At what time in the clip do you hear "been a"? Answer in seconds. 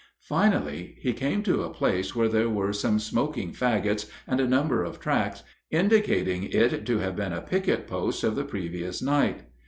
7.15-7.39